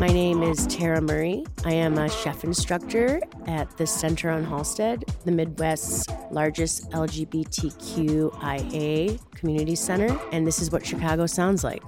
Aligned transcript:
My 0.00 0.06
name 0.06 0.44
is 0.44 0.64
Tera 0.68 1.00
Murray. 1.00 1.44
I 1.64 1.72
am 1.72 1.98
a 1.98 2.08
chef 2.08 2.44
instructor 2.44 3.20
at 3.48 3.76
the 3.76 3.84
Center 3.84 4.30
on 4.30 4.46
Halsted, 4.46 5.02
the 5.24 5.32
Midwest's 5.32 6.06
largest 6.30 6.88
LGBTQIA 6.92 8.38
community 9.32 9.74
center, 9.74 10.16
and 10.30 10.46
this 10.46 10.60
is 10.60 10.70
what 10.70 10.86
Chicago 10.86 11.26
sounds 11.26 11.64
like. 11.64 11.82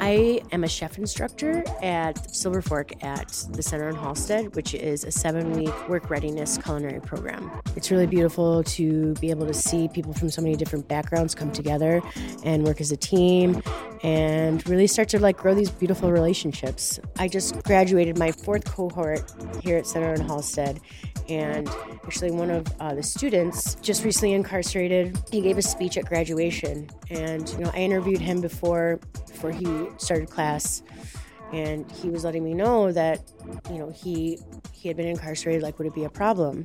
I 0.00 0.42
am 0.52 0.64
a 0.64 0.68
chef 0.68 0.98
instructor 0.98 1.64
at 1.82 2.34
Silver 2.34 2.60
Fork 2.60 3.02
at 3.02 3.28
the 3.52 3.62
Center 3.62 3.88
on 3.88 3.96
Halsted, 3.96 4.54
which 4.54 4.74
is 4.74 5.04
a 5.04 5.10
seven 5.10 5.52
week 5.52 5.88
work 5.88 6.10
readiness 6.10 6.58
culinary 6.58 7.00
program. 7.00 7.50
It's 7.74 7.90
really 7.90 8.06
beautiful 8.06 8.62
to 8.64 9.14
be 9.14 9.30
able 9.30 9.46
to 9.46 9.54
see 9.54 9.88
people 9.88 10.12
from 10.12 10.28
so 10.28 10.42
many 10.42 10.56
different 10.56 10.86
backgrounds 10.88 11.34
come 11.34 11.50
together 11.50 12.02
and 12.44 12.64
work 12.64 12.82
as 12.82 12.92
a 12.92 12.96
team 12.98 13.62
and 14.02 14.66
really 14.68 14.86
start 14.86 15.08
to 15.10 15.18
like 15.18 15.36
grow 15.36 15.54
these 15.54 15.70
beautiful 15.70 16.12
relationships. 16.12 17.00
I 17.18 17.28
just 17.28 17.62
graduated 17.64 18.18
my 18.18 18.32
fourth 18.32 18.64
cohort 18.64 19.32
here 19.62 19.78
at 19.78 19.86
Center 19.86 20.10
on 20.10 20.18
Halsted 20.18 20.80
and 21.28 21.68
actually 22.04 22.30
one 22.30 22.50
of 22.50 22.66
uh, 22.80 22.94
the 22.94 23.02
students 23.02 23.74
just 23.76 24.04
recently 24.04 24.32
incarcerated. 24.34 25.18
He 25.30 25.40
gave 25.40 25.58
a 25.58 25.62
speech 25.62 25.96
at 25.96 26.04
graduation 26.06 26.88
and 27.10 27.48
you 27.50 27.58
know 27.58 27.70
i 27.74 27.78
interviewed 27.78 28.20
him 28.20 28.40
before 28.40 29.00
before 29.26 29.50
he 29.50 29.86
started 29.98 30.28
class 30.30 30.82
and 31.52 31.90
he 31.92 32.10
was 32.10 32.24
letting 32.24 32.44
me 32.44 32.54
know 32.54 32.92
that 32.92 33.20
you 33.70 33.78
know 33.78 33.90
he 33.90 34.38
he 34.72 34.88
had 34.88 34.96
been 34.96 35.06
incarcerated 35.06 35.62
like 35.62 35.78
would 35.78 35.86
it 35.86 35.94
be 35.94 36.04
a 36.04 36.10
problem? 36.10 36.64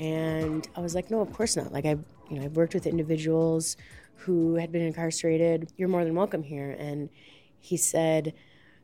And 0.00 0.66
i 0.74 0.80
was 0.80 0.94
like 0.94 1.10
no 1.10 1.20
of 1.20 1.32
course 1.32 1.56
not. 1.56 1.72
Like 1.72 1.84
i 1.84 1.96
you 2.30 2.38
know 2.38 2.44
i've 2.44 2.56
worked 2.56 2.74
with 2.74 2.86
individuals 2.86 3.76
who 4.16 4.56
had 4.56 4.70
been 4.70 4.82
incarcerated 4.82 5.70
you're 5.76 5.88
more 5.88 6.04
than 6.04 6.14
welcome 6.14 6.42
here 6.42 6.70
and 6.78 7.08
he 7.58 7.76
said 7.76 8.32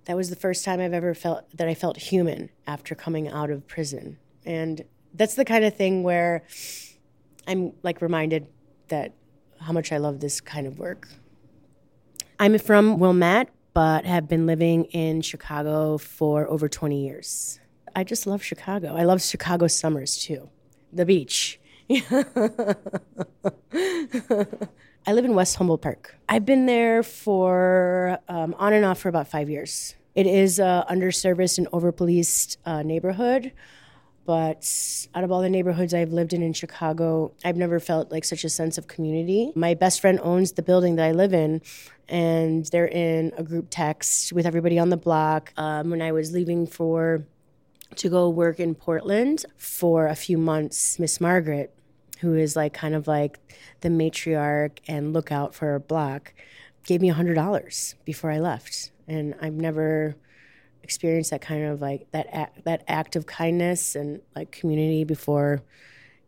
that 0.04 0.16
was 0.16 0.30
the 0.30 0.36
first 0.36 0.64
time 0.64 0.80
i've 0.80 0.92
ever 0.92 1.14
felt 1.14 1.44
that 1.56 1.68
i 1.68 1.74
felt 1.74 1.96
human 1.96 2.50
after 2.66 2.94
coming 2.94 3.28
out 3.28 3.50
of 3.50 3.66
prison 3.66 4.18
and 4.44 4.84
that's 5.14 5.34
the 5.34 5.44
kind 5.44 5.64
of 5.64 5.74
thing 5.74 6.02
where 6.02 6.44
i'm 7.46 7.72
like 7.82 8.00
reminded 8.02 8.46
that 8.88 9.14
how 9.60 9.72
much 9.72 9.92
i 9.92 9.96
love 9.96 10.20
this 10.20 10.40
kind 10.40 10.66
of 10.66 10.78
work 10.78 11.08
I'm 12.40 12.56
from 12.58 13.00
Wilmette, 13.00 13.48
but 13.74 14.04
have 14.04 14.28
been 14.28 14.46
living 14.46 14.84
in 14.86 15.22
Chicago 15.22 15.98
for 15.98 16.46
over 16.48 16.68
20 16.68 17.02
years. 17.04 17.58
I 17.96 18.04
just 18.04 18.28
love 18.28 18.44
Chicago. 18.44 18.94
I 18.94 19.02
love 19.02 19.20
Chicago 19.20 19.66
summers 19.66 20.16
too. 20.18 20.48
The 20.92 21.04
beach. 21.04 21.58
I 25.08 25.12
live 25.12 25.24
in 25.24 25.34
West 25.34 25.56
Humboldt 25.56 25.80
Park. 25.80 26.14
I've 26.28 26.44
been 26.44 26.66
there 26.66 27.02
for 27.02 28.18
um, 28.28 28.54
on 28.58 28.74
and 28.74 28.84
off 28.84 28.98
for 28.98 29.08
about 29.08 29.26
five 29.26 29.48
years. 29.48 29.94
It 30.14 30.26
is 30.26 30.58
a 30.58 30.84
underserviced 30.90 31.56
and 31.56 31.66
overpoliced 31.68 32.58
uh, 32.66 32.82
neighborhood 32.82 33.52
but 34.28 35.08
out 35.14 35.24
of 35.24 35.32
all 35.32 35.40
the 35.40 35.48
neighborhoods 35.48 35.94
I've 35.94 36.12
lived 36.12 36.34
in 36.34 36.42
in 36.42 36.52
Chicago, 36.52 37.32
I've 37.46 37.56
never 37.56 37.80
felt 37.80 38.12
like 38.12 38.26
such 38.26 38.44
a 38.44 38.50
sense 38.50 38.76
of 38.76 38.86
community. 38.86 39.52
My 39.54 39.72
best 39.72 40.02
friend 40.02 40.20
owns 40.22 40.52
the 40.52 40.60
building 40.60 40.96
that 40.96 41.06
I 41.06 41.12
live 41.12 41.32
in, 41.32 41.62
and 42.10 42.66
they're 42.66 42.88
in 42.88 43.32
a 43.38 43.42
group 43.42 43.68
text 43.70 44.34
with 44.34 44.44
everybody 44.44 44.78
on 44.78 44.90
the 44.90 44.98
block. 44.98 45.54
Um, 45.56 45.88
when 45.88 46.02
I 46.02 46.12
was 46.12 46.32
leaving 46.32 46.66
for 46.66 47.24
to 47.96 48.10
go 48.10 48.28
work 48.28 48.60
in 48.60 48.74
Portland 48.74 49.46
for 49.56 50.06
a 50.06 50.14
few 50.14 50.36
months, 50.36 50.98
Miss 50.98 51.22
Margaret, 51.22 51.74
who 52.20 52.34
is 52.34 52.56
like 52.56 52.72
kind 52.72 52.94
of 52.94 53.06
like 53.06 53.38
the 53.80 53.88
matriarch 53.88 54.78
and 54.86 55.12
lookout 55.12 55.54
for 55.54 55.70
our 55.70 55.78
block, 55.78 56.34
gave 56.84 57.00
me 57.00 57.10
a 57.10 57.14
hundred 57.14 57.34
dollars 57.34 57.94
before 58.04 58.30
I 58.30 58.38
left, 58.38 58.90
and 59.06 59.34
I've 59.40 59.54
never 59.54 60.16
experienced 60.82 61.30
that 61.30 61.42
kind 61.42 61.64
of 61.64 61.80
like 61.82 62.10
that 62.12 62.26
act, 62.32 62.64
that 62.64 62.82
act 62.88 63.14
of 63.14 63.26
kindness 63.26 63.94
and 63.94 64.20
like 64.34 64.50
community 64.50 65.04
before 65.04 65.62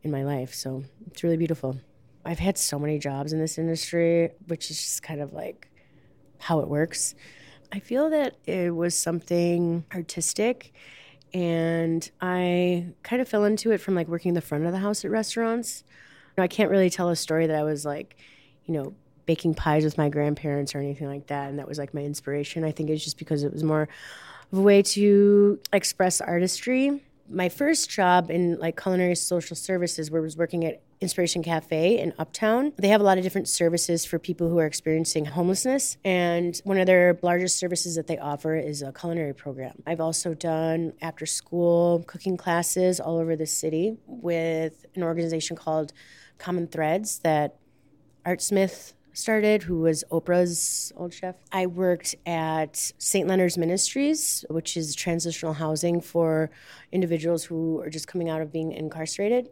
in 0.03 0.11
my 0.11 0.23
life. 0.23 0.55
So 0.55 0.85
it's 1.07 1.23
really 1.23 1.37
beautiful. 1.37 1.81
I've 2.25 2.39
had 2.39 2.59
so 2.59 2.79
many 2.79 2.99
jobs 2.99 3.33
in 3.33 3.39
this 3.39 3.57
industry, 3.57 4.31
which 4.47 4.71
is 4.71 4.77
just 4.77 5.03
kind 5.03 5.21
of 5.21 5.33
like 5.33 5.69
how 6.39 6.61
it 6.61 6.69
works. 6.69 7.15
I 7.73 7.79
feel 7.79 8.11
that 8.11 8.37
it 8.47 8.75
was 8.75 8.99
something 8.99 9.85
artistic 9.95 10.73
and 11.33 12.11
I 12.21 12.87
kind 13.03 13.23
of 13.23 13.29
fell 13.29 13.45
into 13.45 13.71
it 13.73 13.79
from 13.79 13.95
like 13.95 14.09
working 14.09 14.35
the 14.35 14.41
front 14.41 14.67
of 14.67 14.73
the 14.73 14.79
house 14.79 15.05
at 15.05 15.11
restaurants. 15.11 15.85
I 16.39 16.49
can't 16.49 16.71
really 16.71 16.91
tell 16.91 17.11
a 17.11 17.17
story 17.17 17.47
that 17.47 17.57
I 17.57 17.65
was 17.65 17.85
like, 17.85 18.17
you 18.65 18.75
know, 18.75 18.95
baking 19.27 19.55
pies 19.55 19.85
with 19.85 19.99
my 19.99 20.09
grandparents 20.09 20.75
or 20.75 20.79
anything 20.79 21.07
like 21.07 21.27
that 21.29 21.51
and 21.51 21.59
that 21.59 21.69
was 21.69 21.79
like 21.79 21.95
my 21.95 22.01
inspiration. 22.01 22.65
I 22.65 22.73
think 22.73 22.91
it's 22.91 23.05
just 23.05 23.19
because 23.19 23.43
it 23.45 23.53
was 23.53 23.63
more 23.63 23.89
of 24.53 24.59
a 24.59 24.63
way 24.63 24.83
to 24.83 25.61
express 25.73 26.21
artistry. 26.21 27.03
My 27.29 27.49
first 27.49 27.91
job 27.91 28.31
in 28.31 28.59
like 28.59 28.81
culinary 28.81 29.15
social 29.15 29.55
services 29.55 30.11
was 30.11 30.37
working 30.37 30.65
at 30.65 30.83
Inspiration 31.01 31.43
Cafe 31.43 31.99
in 31.99 32.13
Uptown. 32.19 32.75
They 32.77 32.89
have 32.89 33.01
a 33.01 33.05
lot 33.05 33.17
of 33.17 33.25
different 33.25 33.49
services 33.49 34.05
for 34.05 34.19
people 34.19 34.51
who 34.51 34.59
are 34.59 34.67
experiencing 34.67 35.25
homelessness. 35.25 35.97
And 36.05 36.61
one 36.65 36.79
of 36.79 36.85
their 36.87 37.19
largest 37.23 37.59
services 37.59 37.95
that 37.95 38.07
they 38.07 38.19
offer 38.19 38.55
is 38.55 38.83
a 38.83 38.93
culinary 38.93 39.35
program. 39.35 39.83
I've 39.87 40.01
also 40.01 40.35
done 40.35 40.93
after 41.01 41.25
school 41.25 42.05
cooking 42.07 42.37
classes 42.37 43.01
all 43.01 43.17
over 43.17 43.35
the 43.35 43.47
city 43.47 43.97
with 44.07 44.85
an 44.95 45.03
organization 45.03 45.57
called 45.57 45.95
Common 46.37 46.67
Threads 46.67 47.21
that 47.21 47.57
Art 48.27 48.43
Smith 48.43 48.93
started, 49.15 49.63
who 49.63 49.81
was 49.81 50.05
Oprah's 50.11 50.93
old 50.97 51.15
chef. 51.15 51.37
I 51.51 51.65
worked 51.65 52.15
at 52.27 52.77
St. 52.99 53.27
Leonard's 53.27 53.57
Ministries, 53.57 54.45
which 54.51 54.77
is 54.77 54.95
transitional 54.95 55.55
housing 55.55 56.03
for 56.03 56.51
individuals 56.93 57.45
who 57.45 57.81
are 57.81 57.89
just 57.89 58.07
coming 58.07 58.29
out 58.29 58.43
of 58.43 58.53
being 58.53 58.73
incarcerated 58.73 59.49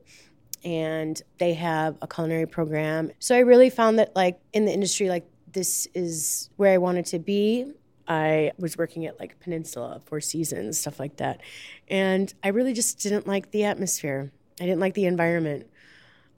and 0.65 1.21
they 1.39 1.55
have 1.55 1.97
a 2.03 2.07
culinary 2.07 2.47
program. 2.47 3.11
So 3.19 3.35
I 3.35 3.41
really 3.41 3.71
found 3.71 3.99
that 3.99 4.15
like 4.15 4.39
in 4.53 4.65
the 4.65 4.73
industry 4.73 5.09
like 5.09 5.27
this 5.53 5.89
is 5.95 6.51
where 6.57 6.73
I 6.73 6.79
wanted 6.79 7.07
to 7.07 7.19
be. 7.19 7.73
I 8.07 8.53
was 8.59 8.77
working 8.79 9.07
at 9.07 9.21
like 9.21 9.39
Peninsula, 9.41 10.01
Four 10.07 10.21
Seasons, 10.21 10.79
stuff 10.79 10.99
like 10.99 11.17
that. 11.17 11.41
And 11.89 12.33
I 12.43 12.49
really 12.49 12.73
just 12.73 12.99
didn't 13.01 13.27
like 13.27 13.51
the 13.51 13.65
atmosphere. 13.65 14.31
I 14.61 14.65
didn't 14.65 14.81
like 14.81 14.95
the 14.95 15.05
environment. 15.05 15.67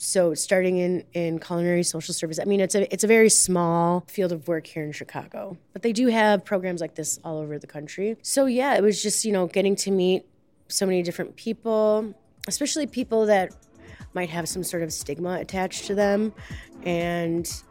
So 0.02 0.32
starting 0.34 0.78
in, 0.78 1.04
in 1.12 1.38
culinary 1.38 1.82
social 1.82 2.14
service, 2.14 2.40
I 2.40 2.44
mean 2.44 2.60
it's 2.60 2.74
a 2.74 2.92
it's 2.92 3.04
a 3.04 3.06
very 3.06 3.28
small 3.28 4.04
field 4.08 4.32
of 4.32 4.48
work 4.48 4.66
here 4.66 4.82
in 4.82 4.92
Chicago. 4.92 5.58
But 5.72 5.82
they 5.82 5.92
do 5.92 6.06
have 6.08 6.44
programs 6.44 6.80
like 6.80 6.94
this 6.94 7.20
all 7.22 7.38
over 7.38 7.58
the 7.58 7.66
country. 7.66 8.16
So 8.22 8.46
yeah, 8.46 8.74
it 8.76 8.82
was 8.82 9.02
just, 9.02 9.24
you 9.24 9.32
know, 9.32 9.46
getting 9.46 9.76
to 9.76 9.90
meet 9.90 10.24
so 10.68 10.86
many 10.86 11.02
different 11.02 11.36
people, 11.36 12.14
especially 12.48 12.86
people 12.86 13.26
that 13.26 13.54
might 14.14 14.30
have 14.30 14.48
some 14.48 14.62
sort 14.62 14.82
of 14.82 14.92
stigma 14.92 15.38
attached 15.40 15.86
to 15.86 15.94
them 15.94 16.32
and 16.84 17.62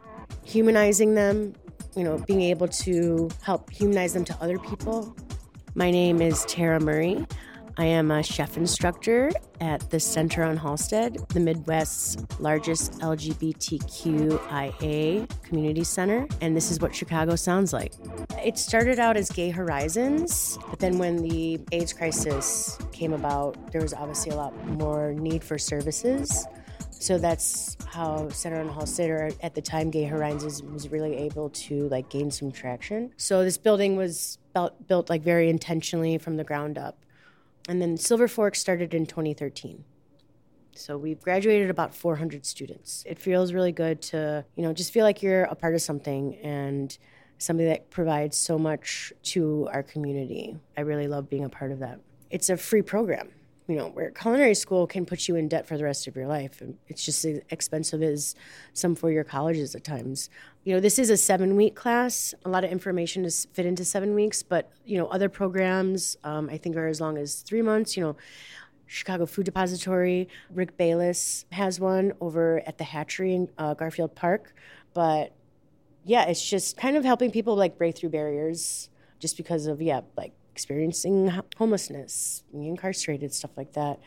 humanizing 0.44 1.14
them, 1.14 1.54
you 1.96 2.04
know, 2.04 2.18
being 2.26 2.42
able 2.42 2.68
to 2.68 3.28
help 3.42 3.70
humanize 3.70 4.12
them 4.12 4.24
to 4.24 4.36
other 4.40 4.58
people. 4.58 5.14
My 5.74 5.90
name 5.90 6.20
is 6.20 6.44
Tera 6.46 6.80
Murray. 6.80 7.26
I 7.80 7.84
am 7.84 8.10
a 8.10 8.22
chef 8.22 8.58
instructor 8.58 9.30
at 9.62 9.88
the 9.88 9.98
Center 9.98 10.42
on 10.42 10.58
Halsted, 10.58 11.26
the 11.28 11.40
Midwest's 11.40 12.18
largest 12.38 12.92
LGBTQIA 12.98 14.22
community 15.42 15.84
center, 15.84 16.28
and 16.42 16.54
this 16.54 16.70
is 16.70 16.78
what 16.78 16.94
Chicago 16.94 17.36
sounds 17.36 17.72
like. 17.72 17.94
It 18.44 18.58
started 18.58 18.98
out 18.98 19.16
as 19.16 19.30
Gay 19.30 19.48
Horizons, 19.48 20.58
but 20.68 20.78
then 20.78 20.98
when 20.98 21.26
the 21.26 21.58
AIDS 21.72 21.94
crisis 21.94 22.76
came 22.92 23.14
about, 23.14 23.72
there 23.72 23.80
was 23.80 23.94
obviously 23.94 24.32
a 24.32 24.36
lot 24.36 24.54
more 24.66 25.14
need 25.14 25.42
for 25.42 25.56
services. 25.56 26.46
So 26.90 27.16
that's 27.16 27.78
how 27.86 28.28
Center 28.28 28.60
on 28.60 28.68
Halsted, 28.68 29.08
or 29.08 29.30
at 29.42 29.54
the 29.54 29.62
time 29.62 29.88
Gay 29.90 30.04
Horizons, 30.04 30.62
was 30.62 30.90
really 30.90 31.16
able 31.16 31.48
to 31.48 31.88
like 31.88 32.10
gain 32.10 32.30
some 32.30 32.52
traction. 32.52 33.14
So 33.16 33.42
this 33.42 33.56
building 33.56 33.96
was 33.96 34.36
built, 34.52 34.86
built 34.86 35.08
like 35.08 35.22
very 35.22 35.48
intentionally 35.48 36.18
from 36.18 36.36
the 36.36 36.44
ground 36.44 36.76
up 36.76 36.98
and 37.68 37.80
then 37.80 37.96
Silver 37.96 38.28
Fork 38.28 38.54
started 38.56 38.94
in 38.94 39.06
2013. 39.06 39.84
So 40.74 40.96
we've 40.96 41.20
graduated 41.20 41.68
about 41.68 41.94
400 41.94 42.46
students. 42.46 43.04
It 43.06 43.18
feels 43.18 43.52
really 43.52 43.72
good 43.72 44.00
to, 44.02 44.44
you 44.56 44.62
know, 44.62 44.72
just 44.72 44.92
feel 44.92 45.04
like 45.04 45.22
you're 45.22 45.44
a 45.44 45.54
part 45.54 45.74
of 45.74 45.82
something 45.82 46.36
and 46.36 46.96
something 47.38 47.66
that 47.66 47.90
provides 47.90 48.36
so 48.36 48.58
much 48.58 49.12
to 49.22 49.68
our 49.72 49.82
community. 49.82 50.56
I 50.76 50.82
really 50.82 51.08
love 51.08 51.28
being 51.28 51.44
a 51.44 51.48
part 51.48 51.72
of 51.72 51.80
that. 51.80 52.00
It's 52.30 52.50
a 52.50 52.56
free 52.56 52.82
program 52.82 53.30
you 53.70 53.76
know, 53.76 53.88
where 53.88 54.10
culinary 54.10 54.54
school 54.54 54.86
can 54.86 55.06
put 55.06 55.28
you 55.28 55.36
in 55.36 55.48
debt 55.48 55.66
for 55.66 55.76
the 55.76 55.84
rest 55.84 56.06
of 56.06 56.16
your 56.16 56.26
life. 56.26 56.62
It's 56.88 57.04
just 57.04 57.24
as 57.24 57.40
expensive 57.50 58.02
as 58.02 58.34
some 58.72 58.94
four 58.94 59.10
year 59.10 59.24
colleges 59.24 59.74
at 59.74 59.84
times. 59.84 60.28
You 60.64 60.74
know, 60.74 60.80
this 60.80 60.98
is 60.98 61.08
a 61.10 61.16
seven 61.16 61.56
week 61.56 61.74
class. 61.74 62.34
A 62.44 62.48
lot 62.48 62.64
of 62.64 62.70
information 62.70 63.22
to 63.22 63.30
fit 63.30 63.66
into 63.66 63.84
seven 63.84 64.14
weeks, 64.14 64.42
but, 64.42 64.70
you 64.84 64.98
know, 64.98 65.06
other 65.06 65.28
programs 65.28 66.16
um, 66.24 66.50
I 66.50 66.58
think 66.58 66.76
are 66.76 66.88
as 66.88 67.00
long 67.00 67.16
as 67.16 67.42
three 67.42 67.62
months. 67.62 67.96
You 67.96 68.02
know, 68.02 68.16
Chicago 68.86 69.24
Food 69.24 69.44
Depository, 69.44 70.28
Rick 70.52 70.76
Bayless 70.76 71.46
has 71.52 71.78
one 71.78 72.12
over 72.20 72.62
at 72.66 72.76
the 72.76 72.84
Hatchery 72.84 73.34
in 73.34 73.48
uh, 73.56 73.74
Garfield 73.74 74.14
Park. 74.14 74.52
But 74.92 75.32
yeah, 76.04 76.24
it's 76.24 76.44
just 76.44 76.76
kind 76.76 76.96
of 76.96 77.04
helping 77.04 77.30
people 77.30 77.54
like 77.54 77.78
break 77.78 77.96
through 77.96 78.08
barriers 78.10 78.90
just 79.20 79.36
because 79.36 79.66
of, 79.66 79.80
yeah, 79.80 80.00
like 80.16 80.32
experiencing 80.60 81.32
homelessness, 81.56 82.44
being 82.52 82.66
incarcerated, 82.66 83.32
stuff 83.32 83.50
like 83.56 83.72
that. 83.72 83.98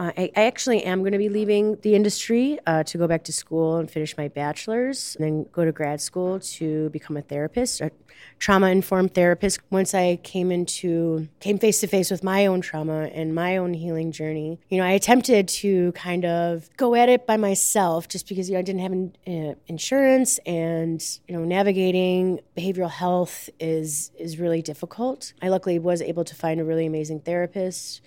I, 0.00 0.30
I, 0.34 0.44
actually 0.44 0.82
am 0.84 1.00
going 1.00 1.12
to 1.12 1.18
be 1.18 1.28
leaving 1.28 1.76
the 1.82 1.94
industry 1.94 2.58
uh, 2.66 2.82
to 2.84 2.96
go 2.96 3.06
back 3.06 3.24
to 3.24 3.32
school 3.32 3.76
and 3.76 3.90
finish 3.90 4.16
my 4.16 4.28
bachelor's, 4.28 5.14
and 5.16 5.24
then 5.24 5.46
go 5.52 5.66
to 5.66 5.72
grad 5.72 6.00
school 6.00 6.40
to 6.40 6.88
become 6.88 7.18
a 7.18 7.22
therapist, 7.22 7.82
a 7.82 7.90
trauma-informed 8.38 9.12
therapist. 9.12 9.60
Once 9.68 9.92
I 9.94 10.16
came 10.16 10.50
into 10.50 11.28
came 11.40 11.58
face 11.58 11.80
to 11.80 11.86
face 11.86 12.10
with 12.10 12.24
my 12.24 12.46
own 12.46 12.62
trauma 12.62 13.10
and 13.12 13.34
my 13.34 13.58
own 13.58 13.74
healing 13.74 14.10
journey, 14.10 14.58
you 14.70 14.78
know, 14.78 14.84
I 14.84 14.92
attempted 14.92 15.48
to 15.48 15.92
kind 15.92 16.24
of 16.24 16.70
go 16.78 16.94
at 16.94 17.10
it 17.10 17.26
by 17.26 17.36
myself, 17.36 18.08
just 18.08 18.26
because 18.26 18.48
you 18.48 18.54
know 18.54 18.60
I 18.60 18.62
didn't 18.62 18.80
have 18.80 18.92
in, 18.92 19.12
uh, 19.26 19.54
insurance, 19.66 20.38
and 20.46 21.02
you 21.28 21.36
know, 21.36 21.44
navigating 21.44 22.40
behavioral 22.56 22.90
health 22.90 23.50
is 23.60 24.12
is 24.18 24.38
really 24.38 24.62
difficult. 24.62 25.34
I 25.42 25.48
luckily 25.48 25.78
was 25.78 26.00
able 26.00 26.24
to 26.24 26.34
find 26.34 26.58
a 26.58 26.64
really 26.64 26.86
amazing 26.86 27.20
therapist 27.20 28.00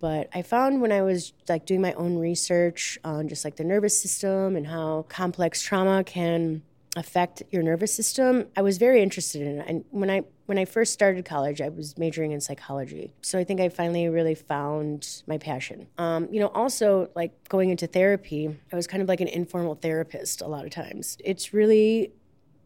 but 0.00 0.28
I 0.34 0.42
found 0.42 0.80
when 0.80 0.92
I 0.92 1.02
was 1.02 1.32
like 1.48 1.66
doing 1.66 1.80
my 1.80 1.92
own 1.94 2.16
research 2.16 2.98
on 3.04 3.28
just 3.28 3.44
like 3.44 3.56
the 3.56 3.64
nervous 3.64 4.00
system 4.00 4.56
and 4.56 4.66
how 4.66 5.04
complex 5.08 5.62
trauma 5.62 6.02
can 6.04 6.62
affect 6.96 7.42
your 7.50 7.62
nervous 7.62 7.94
system, 7.94 8.46
I 8.56 8.62
was 8.62 8.78
very 8.78 9.02
interested 9.02 9.42
in 9.42 9.60
it. 9.60 9.64
And 9.68 9.84
when 9.90 10.10
I 10.10 10.22
when 10.46 10.58
I 10.58 10.64
first 10.64 10.92
started 10.92 11.24
college, 11.24 11.60
I 11.60 11.68
was 11.68 11.96
majoring 11.96 12.32
in 12.32 12.40
psychology. 12.40 13.12
So 13.22 13.38
I 13.38 13.44
think 13.44 13.60
I 13.60 13.68
finally 13.68 14.08
really 14.08 14.34
found 14.34 15.22
my 15.28 15.38
passion. 15.38 15.86
Um, 15.96 16.26
you 16.32 16.40
know, 16.40 16.48
also 16.48 17.08
like 17.14 17.48
going 17.48 17.70
into 17.70 17.86
therapy, 17.86 18.58
I 18.72 18.76
was 18.76 18.88
kind 18.88 19.00
of 19.00 19.08
like 19.08 19.20
an 19.20 19.28
informal 19.28 19.76
therapist 19.76 20.40
a 20.40 20.48
lot 20.48 20.64
of 20.64 20.72
times. 20.72 21.16
It's 21.24 21.54
really 21.54 22.12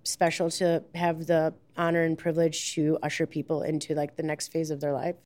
special 0.02 0.50
to 0.50 0.82
have 0.94 1.26
the 1.26 1.52
honor 1.76 2.02
and 2.02 2.16
privilege 2.16 2.74
to 2.74 2.98
usher 3.02 3.26
people 3.26 3.62
into 3.62 3.94
like 3.94 4.16
the 4.16 4.22
next 4.22 4.48
phase 4.48 4.70
of 4.70 4.80
their 4.80 4.92
life. 4.92 5.16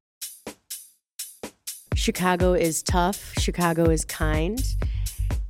Chicago 2.08 2.54
is 2.54 2.82
tough, 2.82 3.34
Chicago 3.38 3.90
is 3.90 4.02
kind, 4.06 4.64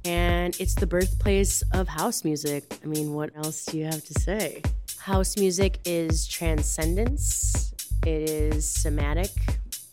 and 0.04 0.56
it's 0.58 0.74
the 0.74 0.88
birthplace 0.88 1.62
of 1.72 1.86
house 1.86 2.24
music. 2.24 2.80
I 2.82 2.86
mean, 2.88 3.14
what 3.14 3.30
else 3.36 3.64
do 3.66 3.78
you 3.78 3.84
have 3.84 4.02
to 4.02 4.14
say? 4.14 4.62
House 4.98 5.36
music 5.36 5.78
is 5.84 6.26
transcendence, 6.26 7.72
it 8.04 8.28
is 8.28 8.68
somatic, 8.68 9.30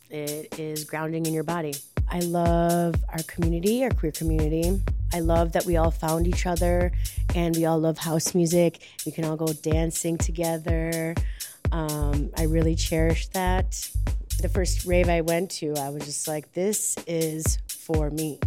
it 0.10 0.58
is 0.58 0.86
grounding 0.86 1.28
in 1.28 1.36
your 1.36 1.44
body. 1.44 1.76
I 2.10 2.22
love 2.22 2.96
our 3.10 3.22
community, 3.28 3.84
our 3.84 3.92
queer 3.92 4.12
community. 4.12 4.82
I 5.14 5.20
love 5.20 5.52
that 5.52 5.66
we 5.66 5.78
all 5.78 5.92
found 5.92 6.26
each 6.26 6.48
other 6.48 6.92
and 7.36 7.56
we 7.56 7.66
all 7.66 7.78
love 7.78 8.00
house 8.00 8.34
music. 8.34 8.80
We 9.06 9.12
can 9.12 9.24
all 9.24 9.36
go 9.36 9.54
dancing 9.54 10.18
together. 10.18 11.14
Um, 11.72 12.32
I 12.36 12.46
really 12.46 12.76
cherish 12.76 13.28
that 13.28 13.88
the 14.42 14.50
first 14.50 14.86
rave 14.86 15.10
I 15.10 15.22
went 15.22 15.52
to, 15.52 15.74
I 15.78 15.90
was 15.90 16.06
just 16.06 16.28
like, 16.28 16.54
this 16.54 16.98
is 17.08 17.58
for 17.68 18.10
me. 18.10 18.40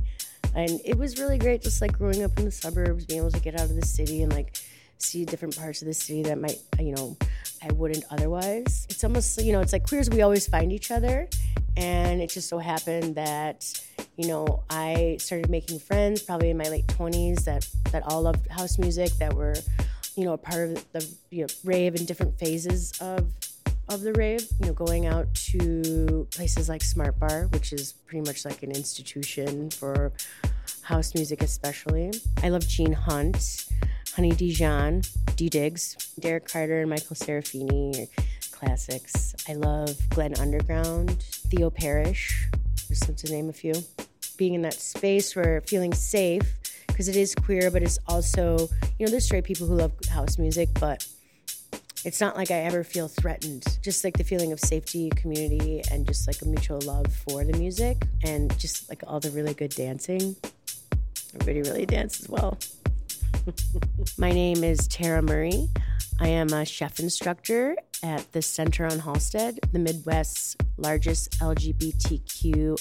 And 0.54 0.80
it 0.84 0.96
was 0.98 1.18
really 1.18 1.38
great, 1.38 1.62
just 1.62 1.80
like 1.80 1.96
growing 1.96 2.22
up 2.22 2.38
in 2.38 2.44
the 2.44 2.50
suburbs, 2.50 3.04
being 3.04 3.20
able 3.20 3.30
to 3.30 3.40
get 3.40 3.54
out 3.54 3.70
of 3.70 3.76
the 3.76 3.86
city 3.86 4.22
and 4.22 4.32
like 4.32 4.56
see 4.98 5.24
different 5.24 5.56
parts 5.56 5.82
of 5.82 5.86
the 5.86 5.94
city 5.94 6.22
that 6.24 6.38
might, 6.38 6.58
you 6.78 6.94
know, 6.94 7.16
I 7.62 7.72
wouldn't 7.72 8.04
otherwise. 8.10 8.86
It's 8.90 9.04
almost, 9.04 9.42
you 9.42 9.52
know, 9.52 9.60
it's 9.60 9.72
like 9.72 9.86
queers, 9.86 10.10
we 10.10 10.22
always 10.22 10.48
find 10.48 10.72
each 10.72 10.90
other. 10.90 11.28
And 11.76 12.20
it 12.20 12.30
just 12.30 12.48
so 12.48 12.58
happened 12.58 13.14
that, 13.14 13.64
you 14.16 14.26
know, 14.26 14.64
I 14.68 15.16
started 15.20 15.48
making 15.48 15.78
friends 15.78 16.22
probably 16.22 16.50
in 16.50 16.56
my 16.56 16.68
late 16.68 16.86
20s 16.88 17.44
that, 17.44 17.68
that 17.92 18.02
all 18.04 18.22
loved 18.22 18.48
house 18.48 18.78
music, 18.78 19.12
that 19.18 19.34
were, 19.34 19.54
you 20.16 20.24
know, 20.24 20.32
a 20.32 20.38
part 20.38 20.70
of 20.70 20.92
the 20.92 21.08
you 21.30 21.42
know, 21.42 21.48
rave 21.62 21.94
in 21.94 22.04
different 22.04 22.36
phases 22.38 22.92
of 23.00 23.32
of 23.88 24.02
the 24.02 24.12
rave, 24.12 24.46
you 24.60 24.66
know, 24.66 24.72
going 24.72 25.06
out 25.06 25.32
to 25.34 26.26
places 26.30 26.68
like 26.68 26.82
Smart 26.82 27.18
Bar, 27.18 27.48
which 27.52 27.72
is 27.72 27.92
pretty 28.06 28.26
much 28.26 28.44
like 28.44 28.62
an 28.62 28.70
institution 28.70 29.70
for 29.70 30.12
house 30.82 31.14
music, 31.14 31.42
especially. 31.42 32.12
I 32.42 32.50
love 32.50 32.66
Gene 32.66 32.92
Hunt, 32.92 33.66
Honey 34.14 34.32
Dijon, 34.32 35.02
D 35.36 35.48
Diggs, 35.48 35.96
Derrick 36.20 36.46
Carter, 36.46 36.80
and 36.80 36.90
Michael 36.90 37.16
Serafini, 37.16 38.08
classics. 38.52 39.34
I 39.48 39.54
love 39.54 39.96
Glenn 40.10 40.34
Underground, 40.38 41.22
Theo 41.22 41.70
Parrish, 41.70 42.48
just 42.88 43.16
to 43.16 43.32
name 43.32 43.48
a 43.48 43.52
few. 43.52 43.74
Being 44.36 44.54
in 44.54 44.62
that 44.62 44.74
space 44.74 45.34
where 45.34 45.62
feeling 45.62 45.94
safe, 45.94 46.54
because 46.86 47.08
it 47.08 47.16
is 47.16 47.34
queer, 47.34 47.70
but 47.70 47.82
it's 47.82 47.98
also, 48.06 48.68
you 48.98 49.06
know, 49.06 49.10
there's 49.10 49.24
straight 49.24 49.44
people 49.44 49.66
who 49.66 49.74
love 49.76 49.92
house 50.10 50.38
music, 50.38 50.68
but 50.78 51.06
it's 52.04 52.20
not 52.20 52.36
like 52.36 52.50
I 52.50 52.60
ever 52.60 52.84
feel 52.84 53.08
threatened. 53.08 53.64
Just 53.82 54.04
like 54.04 54.16
the 54.16 54.24
feeling 54.24 54.52
of 54.52 54.60
safety, 54.60 55.10
community, 55.10 55.82
and 55.90 56.06
just 56.06 56.26
like 56.26 56.40
a 56.42 56.46
mutual 56.46 56.80
love 56.82 57.06
for 57.28 57.44
the 57.44 57.56
music 57.58 58.06
and 58.24 58.56
just 58.58 58.88
like 58.88 59.02
all 59.06 59.20
the 59.20 59.30
really 59.30 59.54
good 59.54 59.70
dancing. 59.70 60.36
Everybody 61.34 61.62
really 61.68 61.86
dances 61.86 62.28
well. 62.28 62.58
My 64.18 64.30
name 64.30 64.62
is 64.64 64.86
Tera 64.88 65.22
Murray. 65.22 65.68
I 66.20 66.28
am 66.28 66.52
a 66.52 66.64
chef 66.64 66.98
instructor 67.00 67.76
at 68.02 68.32
the 68.32 68.42
Center 68.42 68.84
on 68.84 69.00
Halsted, 69.00 69.58
the 69.72 69.78
Midwest's 69.78 70.56
largest 70.76 71.38
LGBTQIA 71.40 72.76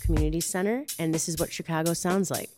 community 0.00 0.40
center, 0.40 0.84
and 0.98 1.14
this 1.14 1.28
is 1.28 1.38
what 1.38 1.52
Chicago 1.52 1.92
sounds 1.94 2.30
like. 2.30 2.50